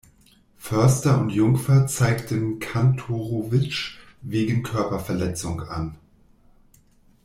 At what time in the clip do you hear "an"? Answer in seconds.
5.61-5.95